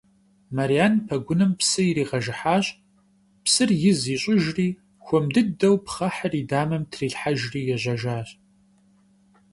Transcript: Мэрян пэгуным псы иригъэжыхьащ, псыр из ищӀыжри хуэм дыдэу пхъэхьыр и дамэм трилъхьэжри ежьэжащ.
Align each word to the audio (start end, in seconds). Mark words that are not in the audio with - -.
Мэрян 0.55 0.93
пэгуным 1.07 1.51
псы 1.59 1.81
иригъэжыхьащ, 1.89 2.65
псыр 3.43 3.69
из 3.89 3.99
ищӀыжри 4.15 4.67
хуэм 5.03 5.25
дыдэу 5.33 5.75
пхъэхьыр 5.85 6.33
и 6.41 6.43
дамэм 6.49 6.83
трилъхьэжри 6.91 7.61
ежьэжащ. 7.75 8.29